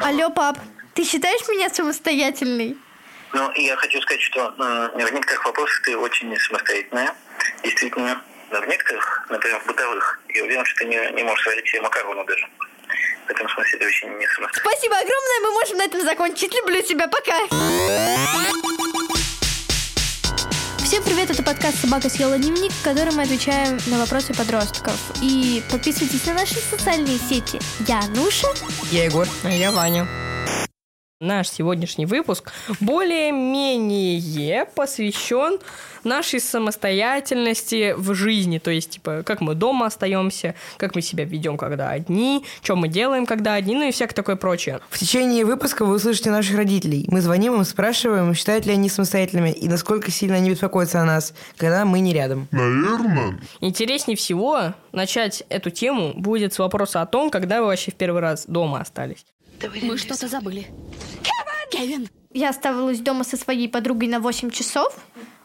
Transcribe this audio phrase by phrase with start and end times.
[0.00, 0.58] Алло, пап,
[0.94, 2.76] ты считаешь меня самостоятельной?
[3.32, 7.14] Ну, я хочу сказать, что э, в некоторых вопросах ты очень самостоятельная.
[7.62, 8.20] Действительно,
[8.50, 11.82] но в некоторых, например, в бытовых, я уверен, что ты не, не можешь сварить себе
[11.82, 12.48] макароны даже.
[13.26, 14.74] В этом смысле ты очень не самостоятельная.
[14.74, 16.54] Спасибо огромное, мы можем на этом закончить.
[16.54, 17.36] Люблю тебя, пока.
[20.96, 24.98] Всем привет, это подкаст «Собака съела дневник», в котором мы отвечаем на вопросы подростков.
[25.20, 27.60] И подписывайтесь на наши социальные сети.
[27.86, 28.48] Я Нуша.
[28.90, 29.28] Я Егор.
[29.44, 30.08] А я Ваня.
[31.22, 35.58] Наш сегодняшний выпуск более-менее посвящен
[36.04, 41.56] нашей самостоятельности в жизни, то есть, типа, как мы дома остаемся, как мы себя ведем,
[41.56, 44.80] когда одни, что мы делаем, когда одни, ну и всякое такое прочее.
[44.90, 47.06] В течение выпуска вы услышите наших родителей.
[47.08, 51.32] Мы звоним им, спрашиваем, считают ли они самостоятельными и насколько сильно они беспокоятся о нас,
[51.56, 52.46] когда мы не рядом.
[52.50, 53.40] Наверное.
[53.60, 58.20] Интереснее всего начать эту тему будет с вопроса о том, когда вы вообще в первый
[58.20, 59.24] раз дома остались.
[59.82, 60.66] Мы что-то забыли.
[61.70, 62.08] Кевин!
[62.32, 64.94] Я оставалась дома со своей подругой на 8 часов.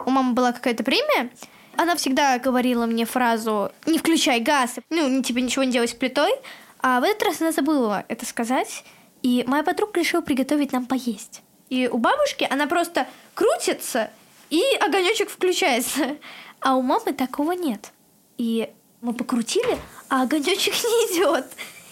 [0.04, 1.30] У мамы была какая-то премия.
[1.76, 4.76] Она всегда говорила мне фразу «Не включай газ».
[4.90, 6.32] Ну, не типа ничего не делай с плитой.
[6.80, 8.84] А в этот раз она забыла это сказать.
[9.22, 11.42] И моя подруга решила приготовить нам поесть.
[11.70, 14.10] И у бабушки она просто крутится,
[14.50, 16.18] и огонечек включается.
[16.60, 17.92] А у мамы такого нет.
[18.36, 18.70] И
[19.00, 19.78] мы покрутили,
[20.10, 21.46] а огонечек не идет.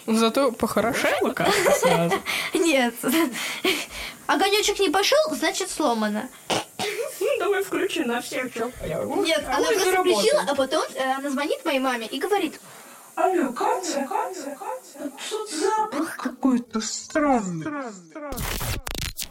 [0.07, 2.15] Зато похорошело как-то сразу.
[2.53, 2.95] Нет.
[4.27, 6.29] Огонечек не пошел, значит сломано.
[7.19, 11.79] Ну, давай включи на всех, Нет, она просто включила, а потом э, она звонит моей
[11.79, 12.59] маме и говорит,
[13.15, 17.65] Алло, Катя, Катя, Катя, тут запах какой-то странный.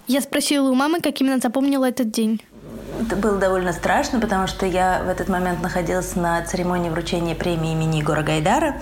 [0.06, 2.42] я спросила у мамы, каким она запомнила этот день.
[3.00, 7.72] Это было довольно страшно, потому что я в этот момент находилась на церемонии вручения премии
[7.72, 8.76] имени Егора Гайдара.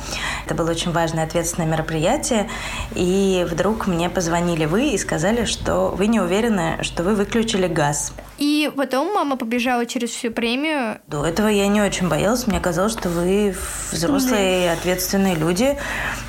[0.45, 2.51] Это было очень важное ответственное мероприятие.
[2.97, 8.13] И вдруг мне позвонили вы и сказали, что вы не уверены, что вы выключили газ.
[8.39, 10.99] И потом мама побежала через всю премию.
[11.07, 12.47] До этого я не очень боялась.
[12.49, 13.55] Мне казалось, что вы
[13.93, 15.79] взрослые ответственные люди,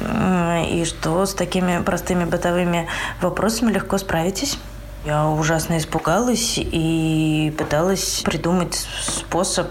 [0.02, 2.88] и что с такими простыми бытовыми
[3.22, 4.59] вопросами легко справитесь.
[5.06, 9.68] Я ужасно испугалась и пыталась придумать способ,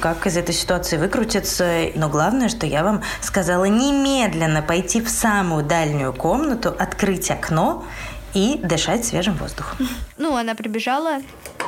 [0.00, 1.90] как из этой ситуации выкрутиться.
[1.94, 7.84] Но главное, что я вам сказала немедленно пойти в самую дальнюю комнату, открыть окно
[8.32, 9.86] и дышать свежим воздухом.
[10.16, 11.18] Ну, она прибежала.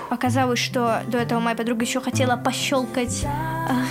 [0.09, 3.85] Оказалось, что до этого моя подруга еще хотела пощелкать а,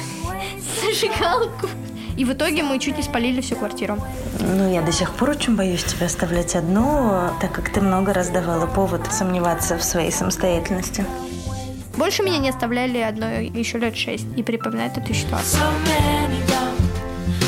[0.83, 1.69] зажигалку.
[2.17, 3.97] И в итоге мы чуть не спалили всю квартиру.
[4.39, 8.29] Ну, я до сих пор очень боюсь тебя оставлять одну, так как ты много раз
[8.29, 11.05] давала повод сомневаться в своей самостоятельности.
[11.97, 15.61] Больше меня не оставляли одной еще лет шесть и припоминают эту ситуацию.
[15.61, 16.75] So many dumb,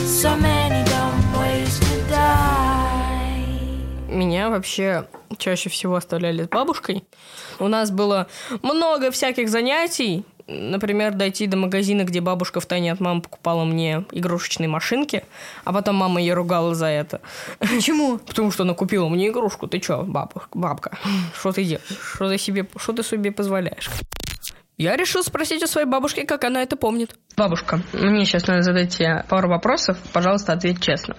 [0.06, 2.58] so many dumb ways to die.
[4.10, 5.06] Меня вообще
[5.38, 7.04] чаще всего оставляли с бабушкой.
[7.60, 8.28] У нас было
[8.62, 10.26] много всяких занятий.
[10.48, 15.24] Например, дойти до магазина, где бабушка втайне от мамы покупала мне игрушечные машинки,
[15.66, 17.20] а потом мама ее ругала за это.
[17.60, 18.18] Почему?
[18.26, 19.68] Потому что она купила мне игрушку.
[19.68, 20.98] Ты чё, бабушка, бабка,
[21.38, 21.86] что ты делаешь?
[22.16, 23.90] Что ты себе, что ты себе позволяешь?
[24.78, 27.18] Я решил спросить у своей бабушки, как она это помнит.
[27.40, 29.96] Бабушка, мне сейчас надо задать тебе пару вопросов.
[30.12, 31.16] Пожалуйста, ответь честно.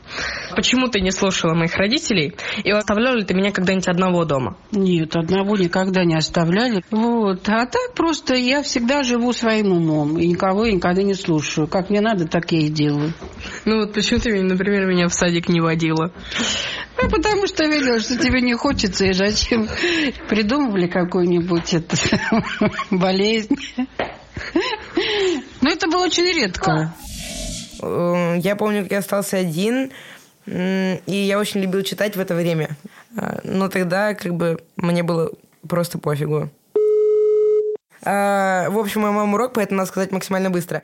[0.57, 2.35] Почему ты не слушала моих родителей?
[2.65, 4.57] И оставляла ли ты меня когда-нибудь одного дома?
[4.73, 6.83] Нет, одного никогда не оставляли.
[6.91, 7.49] Вот.
[7.49, 10.19] А так просто я всегда живу своим умом.
[10.19, 11.69] И никого я никогда не слушаю.
[11.69, 13.13] Как мне надо, так я и делаю.
[13.65, 16.13] Ну вот почему ты, например, меня в садик не водила?
[17.01, 19.69] Ну, потому что видела, что тебе не хочется, и зачем
[20.29, 21.77] придумывали какую-нибудь
[22.91, 23.57] болезнь.
[25.61, 26.93] Но это было очень редко.
[27.83, 29.93] Э, Я помню, как я остался один,
[30.47, 32.77] и я очень любил читать в это время.
[33.17, 35.31] А, Но тогда как бы мне было
[35.69, 36.49] просто пофигу.
[38.03, 40.83] А, В общем, мой мама урок, поэтому надо сказать максимально быстро.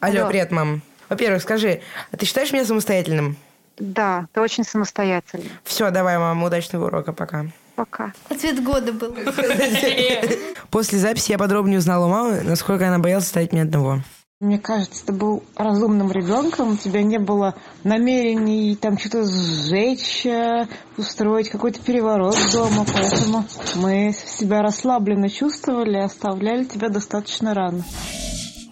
[0.00, 0.28] Алло, Алло.
[0.28, 0.82] привет, мам.
[1.08, 3.36] Во-первых, скажи, а ты считаешь меня самостоятельным?
[3.78, 5.50] Да, ты очень самостоятельный.
[5.64, 7.46] Все, давай, мама, удачного урока, пока.
[7.76, 8.12] Пока.
[8.30, 9.14] Ответ года был.
[10.70, 14.00] После записи я подробнее узнала у мамы, насколько она боялась оставить меня одного.
[14.40, 20.66] Мне кажется, ты был разумным ребенком, у тебя не было намерений там что-то сжечь, э,
[20.98, 23.46] устроить какой-то переворот дома, поэтому
[23.76, 27.82] мы себя расслабленно чувствовали и оставляли тебя достаточно рано.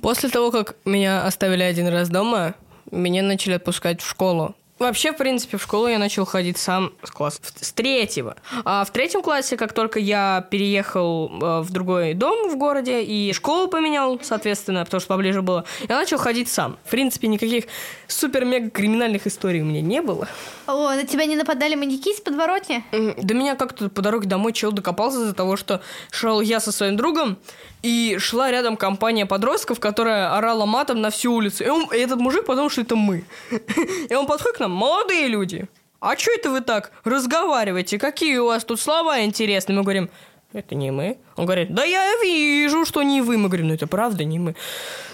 [0.03, 2.57] После того, как меня оставили один раз дома,
[2.91, 4.55] меня начали отпускать в школу.
[4.79, 8.37] Вообще, в принципе, в школу я начал ходить сам с класса с третьего.
[8.65, 13.33] А в третьем классе, как только я переехал э, в другой дом в городе и
[13.33, 16.77] школу поменял, соответственно, потому что поближе было, я начал ходить сам.
[16.85, 17.67] В принципе, никаких
[18.09, 20.27] супер-мега криминальных историй у меня не было.
[20.67, 22.83] О, на тебя не нападали маньяки из подворотни?
[22.91, 26.97] До меня как-то по дороге домой чел докопался из-за того, что шел я со своим
[26.97, 27.39] другом,
[27.85, 31.65] и шла рядом компания подростков, которая орала матом на всю улицу.
[31.65, 33.25] И, он- и этот мужик подумал, что это мы.
[34.11, 35.67] И он подходит к нам, молодые люди,
[36.01, 37.99] а что это вы так разговариваете?
[37.99, 39.77] Какие у вас тут слова интересные?
[39.77, 40.09] Мы говорим,
[40.55, 41.19] это не мы.
[41.37, 43.37] Он говорит, да я вижу, что не вы.
[43.37, 44.55] Мы говорим, ну это правда не мы.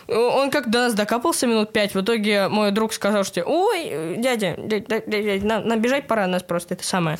[0.06, 1.94] Он как до нас докапался минут пять.
[1.94, 6.28] В итоге мой друг сказал, что ой, дядя, дядя, дядя, дядя, нам, нам бежать пора,
[6.28, 7.18] нас просто это самое.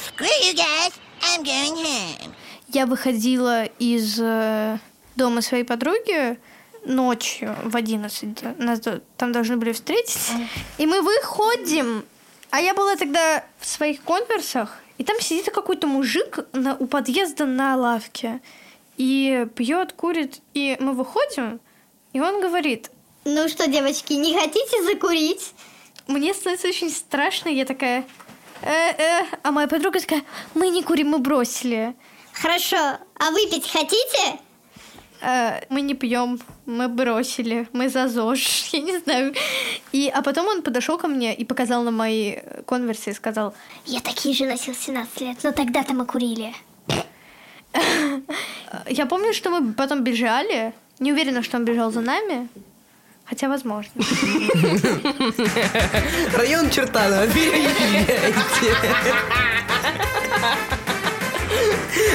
[2.73, 4.79] Я выходила из э,
[5.21, 6.39] дома своей подруги
[6.87, 8.59] ночью в 11.
[8.59, 8.81] Нас
[9.19, 10.31] там должны были встретить.
[10.79, 12.05] И мы выходим.
[12.51, 14.79] А я была тогда в своих конверсах.
[14.97, 18.41] И там сидит какой-то мужик на- у подъезда на лавке.
[18.97, 20.41] И пьет, курит.
[20.55, 21.61] И мы выходим.
[22.15, 22.91] И он говорит,
[23.27, 25.53] Ну что, девочки, не хотите закурить?
[26.07, 27.51] мне становится очень страшно.
[27.51, 28.05] Я такая...
[28.63, 29.25] «Э-э».
[29.43, 30.23] А моя подруга такая,
[30.55, 31.95] мы не курим, мы бросили.
[32.33, 34.39] Хорошо, а выпить хотите?
[35.21, 39.35] Э, мы не пьем, мы бросили, мы за ЗОЖ, я не знаю.
[39.93, 43.55] И, а потом он подошел ко мне и показал на мои э, конверсы и сказал,
[43.85, 46.55] Я такие же носил 17 лет, но тогда-то мы курили.
[47.73, 48.21] «Э,
[48.89, 52.49] я помню, что мы потом бежали, не уверена, что он бежал за нами,
[53.27, 53.93] хотя возможно.
[56.35, 58.75] Район Чертанова, переезжайте.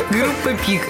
[0.10, 0.81] Группа Пик.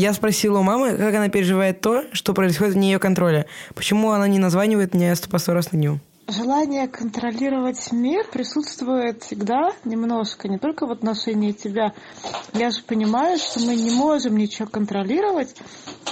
[0.00, 3.44] Я спросила у мамы, как она переживает то, что происходит вне ее контроля.
[3.74, 5.98] Почему она не названивает мне по сто раз на дню?
[6.26, 11.92] Желание контролировать мир присутствует всегда немножко, не только в отношении тебя.
[12.54, 15.54] Я же понимаю, что мы не можем ничего контролировать.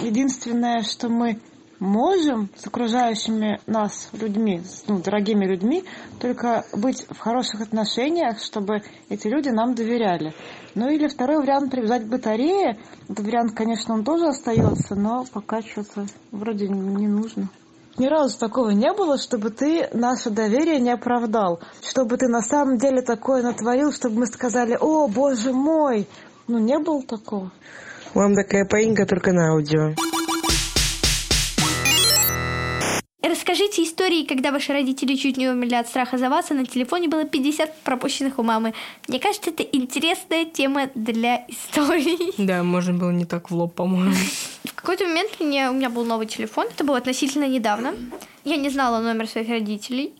[0.01, 1.39] Единственное, что мы
[1.81, 5.85] можем с окружающими нас людьми, с, ну, дорогими людьми,
[6.21, 10.35] только быть в хороших отношениях, чтобы эти люди нам доверяли.
[10.75, 12.79] Ну или второй вариант привязать к батарее.
[13.09, 17.49] Этот вариант, конечно, он тоже остается, но пока что-то вроде не нужно.
[17.99, 21.61] Ни разу такого не было, чтобы ты наше доверие не оправдал.
[21.83, 26.07] Чтобы ты на самом деле такое натворил, чтобы мы сказали, о, боже мой.
[26.47, 27.51] Ну, не было такого.
[28.15, 29.95] Мам такая паинька только на аудио.
[33.39, 37.07] Расскажите истории, когда ваши родители чуть не умерли от страха за вас, а на телефоне
[37.07, 38.75] было 50 пропущенных у мамы.
[39.07, 42.19] Мне кажется, это интересная тема для историй.
[42.49, 44.13] Да, можно было не так в лоб, по-моему.
[44.65, 47.95] В какой-то момент мне, у меня был новый телефон, это было относительно недавно.
[48.45, 50.13] Я не знала номер своих родителей.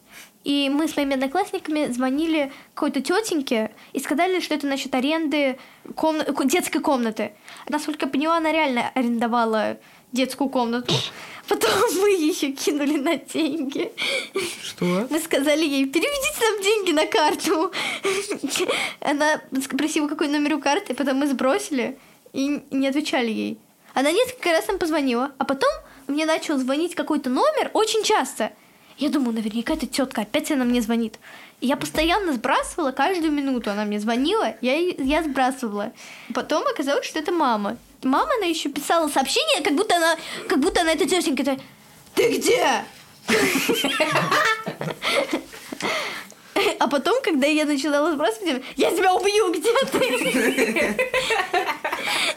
[0.45, 5.59] И мы с моими одноклассниками звонили какой-то тетеньке и сказали, что это насчет аренды
[5.97, 7.33] комна- ко- детской комнаты.
[7.69, 9.77] Насколько я поняла, она реально арендовала
[10.13, 10.95] детскую комнату.
[11.49, 11.71] Потом
[12.01, 13.91] мы ее кинули на деньги.
[14.63, 15.07] Что?
[15.09, 17.73] Мы сказали ей, переведите нам деньги на карту.
[19.01, 21.99] Она спросила, какой номер у карты, потом мы сбросили
[22.35, 23.59] и не отвечали ей.
[23.95, 25.71] Она несколько раз нам позвонила, а потом
[26.07, 28.53] мне начал звонить какой-то номер очень часто.
[28.99, 31.19] Я думаю, наверняка эта тетка опять она мне звонит.
[31.61, 35.93] И я постоянно сбрасывала, каждую минуту она мне звонила, я, я сбрасывала.
[36.35, 37.77] Потом оказалось, что это мама.
[38.03, 40.17] Мама, она еще писала сообщение, как будто она,
[40.49, 41.45] как будто она эта тетенька.
[41.45, 41.61] такая,
[42.15, 42.85] Ты где?
[46.81, 50.97] А потом, когда я начинала сбрасывать, я тебя убью, где ты?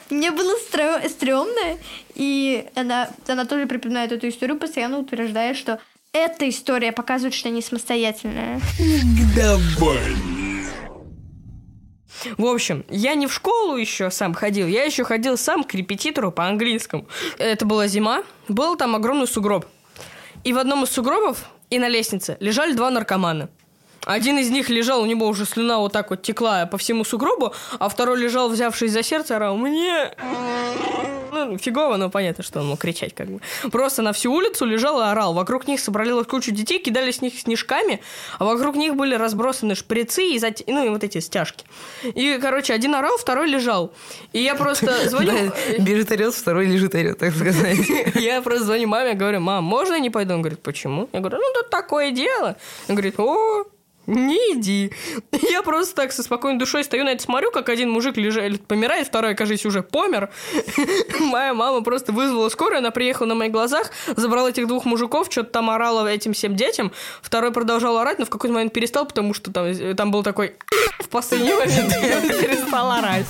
[0.10, 0.56] Мне было
[1.08, 1.80] стрёмно,
[2.14, 5.80] и она, она тоже припоминает эту историю, постоянно утверждая, что
[6.14, 8.60] эта история показывает, что они самостоятельные.
[12.38, 16.32] В общем, я не в школу еще сам ходил, я еще ходил сам к репетитору
[16.32, 17.08] по английскому.
[17.38, 19.66] Это была зима, был там огромный сугроб.
[20.44, 23.50] И в одном из сугробов и на лестнице лежали два наркомана.
[24.06, 27.54] Один из них лежал, у него уже слюна вот так вот текла по всему сугробу,
[27.80, 30.12] а второй лежал, взявшись за сердце, орал «Мне...»
[31.52, 33.42] Ну, фигово, но понятно, что он мог кричать как бы.
[33.72, 35.34] Просто на всю улицу лежал и орал.
[35.34, 38.00] Вокруг них собралась куча детей, кидали с них снежками,
[38.40, 41.66] а вокруг них были разбросаны шприцы и, зат- ну, и вот эти стяжки.
[42.04, 43.92] И, короче, один орал, второй лежал.
[44.32, 45.52] И я просто звоню...
[45.80, 47.78] Бежит орет, второй лежит орет, так сказать.
[48.16, 50.34] Я просто звоню маме, говорю, мам, можно я не пойду?
[50.36, 51.10] Он говорит, почему?
[51.12, 52.56] Я говорю, ну, тут такое дело.
[52.88, 53.66] Он говорит, о,
[54.08, 54.92] Не иди.
[55.50, 59.08] Я просто так со спокойной душой стою на это смотрю, как один мужик лежит, помирает,
[59.08, 60.30] второй, кажется, уже помер.
[61.20, 65.52] Моя мама просто вызвала скорую, она приехала на моих глазах, забрала этих двух мужиков, что-то
[65.52, 66.92] там орала этим всем детям.
[67.22, 70.56] Второй продолжал орать, но в какой-то момент перестал, потому что там, там был такой
[71.00, 71.94] в последний момент
[72.40, 73.28] перестал орать.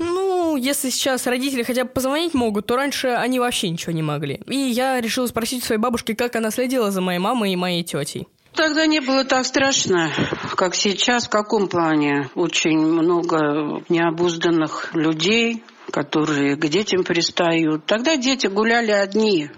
[0.00, 4.40] Ну, если сейчас родители хотя бы позвонить могут, то раньше они вообще ничего не могли.
[4.46, 7.82] И я решила спросить у своей бабушки, как она следила за моей мамой и моей
[7.82, 8.28] тетей.
[8.54, 10.10] Тогда не было так страшно,
[10.56, 11.26] как сейчас.
[11.26, 12.28] В каком плане?
[12.34, 17.86] Очень много необузданных людей, которые к детям пристают.
[17.86, 19.50] Тогда дети гуляли одни.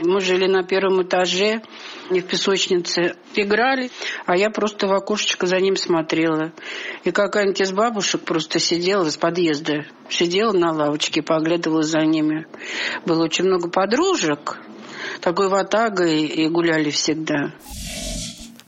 [0.00, 1.62] Мы жили на первом этаже,
[2.10, 3.14] не в песочнице.
[3.34, 3.90] Играли,
[4.26, 6.52] а я просто в окошечко за ним смотрела.
[7.04, 9.86] И какая-нибудь из бабушек просто сидела из подъезда.
[10.08, 12.46] Сидела на лавочке, поглядывала за ними.
[13.06, 14.58] Было очень много подружек,
[15.20, 17.52] такой ватагой, и гуляли всегда.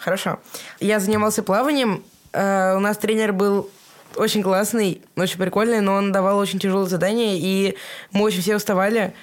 [0.02, 0.40] Хорошо.
[0.80, 2.02] Я занимался плаванием.
[2.32, 3.70] Э, у нас тренер был
[4.16, 7.76] очень классный, очень прикольный, но он давал очень тяжелые задания, и
[8.10, 9.14] мы очень все уставали.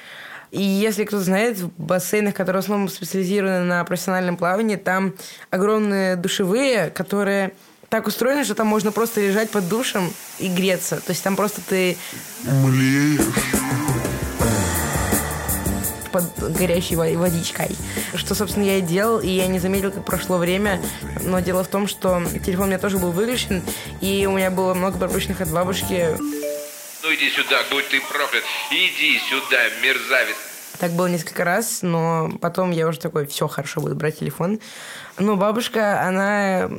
[0.51, 5.13] И если кто знает, в бассейнах, которые в основном специализированы на профессиональном плавании, там
[5.51, 7.51] огромные душевые, которые
[7.89, 11.01] так устроены, что там можно просто лежать под душем и греться.
[11.01, 11.97] То есть там просто ты...
[12.43, 13.21] Млеешь.
[16.11, 16.23] Под
[16.55, 17.75] горячей во- водичкой.
[18.15, 20.81] Что, собственно, я и делал, и я не заметил, как прошло время.
[21.23, 23.61] Но дело в том, что телефон у меня тоже был выключен,
[24.01, 26.07] и у меня было много пропущенных от бабушки
[27.01, 28.43] Ну иди сюда, будь ты проклят.
[28.71, 30.35] Иди сюда, мерзавец.
[30.79, 34.59] Так было несколько раз, но потом я уже такой, все, хорошо, буду брать телефон.
[35.17, 36.69] Но бабушка, она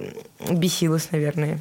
[0.48, 1.58] бесилась, наверное.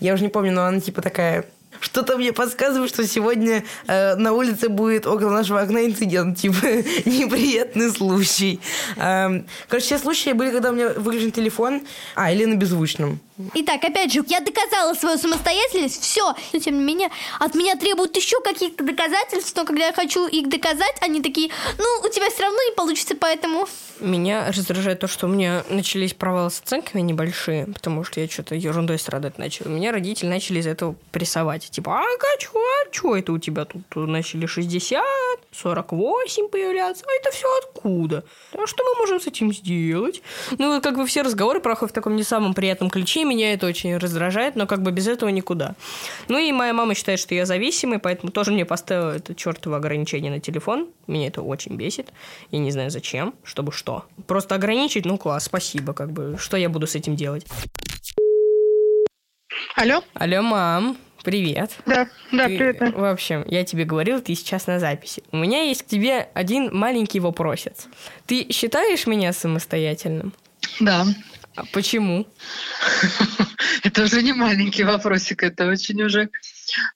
[0.00, 1.44] Я уже не помню, но она типа такая...
[1.80, 6.66] Что-то мне подсказывает, что сегодня э, на улице будет около нашего окна инцидент, типа
[7.04, 8.60] неприятный случай.
[8.96, 11.82] Эм, короче, все случаи были, когда у меня выключен телефон,
[12.14, 13.20] а, или на беззвучном.
[13.54, 16.34] Итак, опять же, я доказала свою самостоятельность, все.
[16.52, 20.48] Но тем не менее, от меня требуют еще каких-то доказательств, но когда я хочу их
[20.48, 23.68] доказать, они такие, ну, у тебя все равно не получится, поэтому...
[24.00, 28.54] Меня раздражает то, что у меня начались провалы с оценками небольшие, потому что я что-то
[28.54, 29.66] ерундой страдать начал.
[29.66, 31.65] У меня родители начали из этого прессовать.
[31.70, 35.04] Типа, ага, чё, а чё это у тебя тут начали 60,
[35.52, 37.04] 48 появляться?
[37.06, 38.24] А это все откуда?
[38.52, 40.22] А что мы можем с этим сделать?
[40.58, 43.66] Ну, вот как бы все разговоры проходят в таком не самом приятном ключе, меня это
[43.66, 45.74] очень раздражает, но как бы без этого никуда.
[46.28, 50.30] Ну и моя мама считает, что я зависимый, поэтому тоже мне поставила это чертово ограничение
[50.30, 50.88] на телефон.
[51.06, 52.12] Меня это очень бесит.
[52.50, 54.04] Я не знаю зачем, чтобы что.
[54.26, 56.36] Просто ограничить, ну класс, спасибо, как бы.
[56.38, 57.46] Что я буду с этим делать?
[59.74, 60.02] Алло?
[60.14, 60.96] Алло, мам.
[61.26, 61.72] Привет.
[61.86, 62.78] Да, да, Ты- привет.
[62.78, 62.90] да.
[62.92, 65.24] В общем, я тебе говорил, ты сейчас на записи.
[65.32, 67.88] У меня есть к тебе один маленький вопросец.
[68.26, 70.32] Ты считаешь меня самостоятельным?
[70.78, 71.04] Да.
[71.56, 72.28] А почему?
[73.82, 76.28] Это уже не маленький вопросик, это очень уже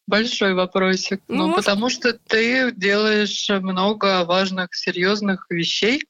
[0.07, 1.21] большой вопросик.
[1.27, 6.05] Ну, Ну, потому что ты делаешь много важных, серьезных вещей.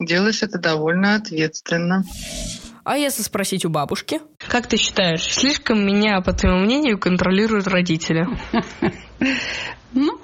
[0.00, 2.02] Делаешь это довольно ответственно.
[2.84, 4.20] А если спросить у бабушки?
[4.48, 8.26] Как ты считаешь, слишком меня, по твоему мнению, контролируют родители?
[9.92, 10.20] Ну,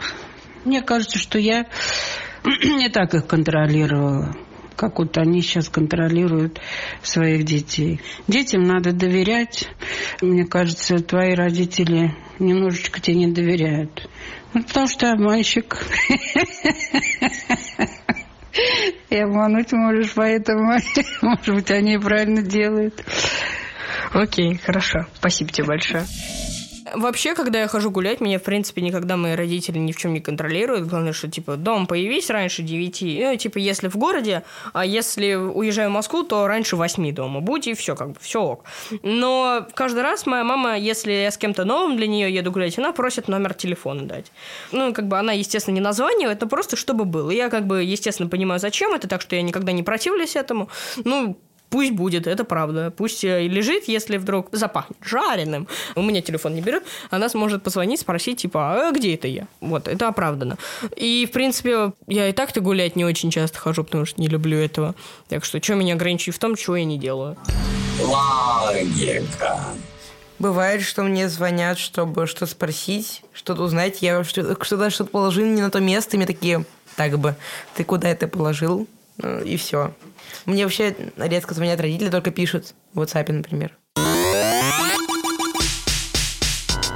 [0.64, 1.66] мне кажется, что я
[2.44, 4.34] не так их контролировала,
[4.76, 6.60] как вот они сейчас контролируют
[7.02, 8.00] своих детей.
[8.28, 9.68] Детям надо доверять.
[10.22, 14.08] Мне кажется, твои родители немножечко тебе не доверяют.
[14.54, 15.78] Ну, потому что обманщик.
[19.10, 20.78] И обмануть можешь, поэтому,
[21.22, 23.04] может быть, они правильно делают.
[24.12, 25.06] Окей, хорошо.
[25.14, 26.04] Спасибо тебе большое.
[26.94, 30.20] Вообще, когда я хожу гулять, меня, в принципе, никогда мои родители ни в чем не
[30.20, 30.86] контролируют.
[30.86, 33.02] Главное, что, типа, дом появись раньше 9.
[33.02, 37.40] Ну, типа, если в городе, а если уезжаю в Москву, то раньше 8 дома.
[37.40, 38.64] Будь, и все, как бы, все ок.
[39.02, 42.92] Но каждый раз моя мама, если я с кем-то новым для нее еду гулять, она
[42.92, 44.30] просит номер телефона дать.
[44.72, 47.30] Ну, как бы она, естественно, не названивает, но просто чтобы был.
[47.30, 50.68] И я, как бы, естественно, понимаю, зачем это, так что я никогда не противлюсь этому.
[51.04, 51.36] Ну,
[51.76, 52.90] Пусть будет, это правда.
[52.90, 55.68] Пусть э, и лежит, если вдруг запахнет жареным.
[55.94, 59.46] У меня телефон не берет, она сможет позвонить, спросить, типа, а где это я?
[59.60, 60.56] Вот, это оправдано.
[60.96, 64.56] И, в принципе, я и так-то гулять не очень часто хожу, потому что не люблю
[64.56, 64.94] этого.
[65.28, 67.36] Так что, что меня ограничивает в том, чего я не делаю?
[68.00, 69.60] Логика.
[70.38, 74.00] Бывает, что мне звонят, чтобы что-то спросить, что-то узнать.
[74.00, 76.64] Я что- что-то что-то положил не на то место, и мне такие,
[76.96, 77.36] так бы,
[77.74, 78.86] ты куда это положил?
[79.18, 79.92] Ну, И все.
[80.44, 83.76] Мне вообще редко звонят родители, только пишут в WhatsApp, например.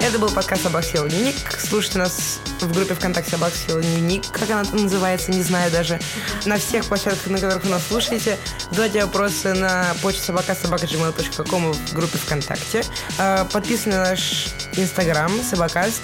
[0.01, 1.37] Это был подкаст «Собак съел дневник».
[1.59, 4.27] Слушайте нас в группе ВКонтакте «Собак съел дневник».
[4.33, 6.01] Как она там называется, не знаю даже.
[6.47, 8.39] На всех площадках, на которых вы нас слушаете.
[8.71, 12.83] Задавайте вопросы на почту собака собака gmail.com в группе ВКонтакте.
[13.19, 16.03] Э, Подписывайтесь на наш Инстаграм «Собакаст».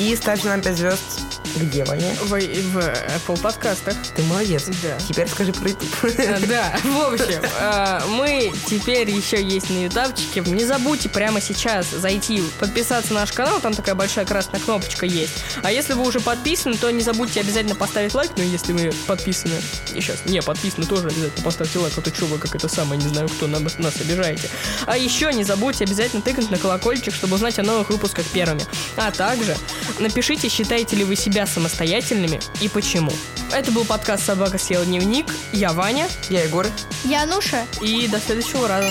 [0.00, 2.14] И ставьте нам 5 звезд где, Ваня?
[2.22, 3.94] В, в Apple подкастах.
[4.16, 4.64] Ты молодец.
[4.82, 4.98] Да.
[5.08, 5.88] Теперь скажи про YouTube.
[6.18, 10.40] А, Да, в общем, а, мы теперь еще есть на ютубчике.
[10.40, 15.32] Не забудьте прямо сейчас зайти, подписаться на наш канал, там такая большая красная кнопочка есть.
[15.62, 19.54] А если вы уже подписаны, то не забудьте обязательно поставить лайк, ну если вы подписаны.
[19.94, 23.00] И сейчас не подписаны, тоже обязательно поставьте лайк, а то что вы как это самое,
[23.00, 24.48] не знаю, кто нам- нас обижаете.
[24.86, 28.66] А еще не забудьте обязательно тыкнуть на колокольчик, чтобы узнать о новых выпусках первыми.
[28.96, 29.56] А также
[29.98, 33.12] напишите, считаете ли вы себя самостоятельными и почему.
[33.52, 35.26] Это был подкаст «Собака съела дневник».
[35.52, 36.06] Я Ваня.
[36.30, 36.66] Я Егор.
[37.04, 37.64] Я Нуша.
[37.80, 38.90] И до следующего раза.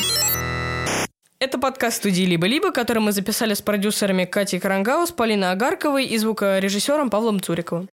[1.39, 7.09] Это подкаст студии «Либо-либо», который мы записали с продюсерами Катей Карангаус, Полиной Агарковой и звукорежиссером
[7.09, 7.89] Павлом Цуриковым.